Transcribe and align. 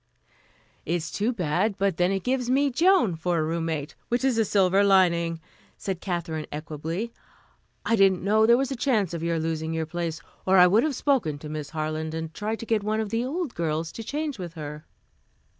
"It 0.83 0.95
is 0.95 1.11
too 1.11 1.31
bad; 1.31 1.77
but 1.77 1.97
then 1.97 2.11
it 2.11 2.23
gives 2.23 2.49
me 2.49 2.71
Joan 2.71 3.15
for 3.15 3.37
a 3.37 3.43
roommate, 3.43 3.93
which 4.09 4.23
is 4.25 4.39
a 4.39 4.45
silver 4.45 4.83
lining," 4.83 5.39
said 5.77 6.01
Katherine 6.01 6.47
equably. 6.51 7.13
"I 7.85 7.95
didn't 7.95 8.23
know 8.23 8.47
there 8.47 8.57
was 8.57 8.71
a 8.71 8.75
chance 8.75 9.13
of 9.13 9.21
your 9.21 9.39
losing 9.39 9.75
your 9.75 9.85
place, 9.85 10.19
or 10.43 10.57
I 10.57 10.65
would 10.65 10.81
have 10.81 10.95
spoken 10.95 11.37
to 11.37 11.49
Miss 11.49 11.69
Harland 11.69 12.15
and 12.15 12.33
tried 12.33 12.57
to 12.61 12.65
get 12.65 12.81
one 12.83 12.99
of 12.99 13.09
the 13.11 13.23
old 13.23 13.53
girls 13.53 13.91
to 13.91 14.03
change 14.03 14.39
with 14.39 14.55
her." 14.55 14.87